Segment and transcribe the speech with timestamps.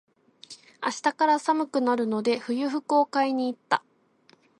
[0.83, 3.83] 明日から寒くなるので、冬服を買いに行った。